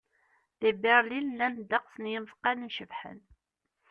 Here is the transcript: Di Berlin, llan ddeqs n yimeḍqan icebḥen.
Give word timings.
Di 0.59 0.71
Berlin, 0.83 1.27
llan 1.33 1.55
ddeqs 1.59 1.93
n 2.01 2.09
yimeḍqan 2.11 2.65
icebḥen. 2.67 3.19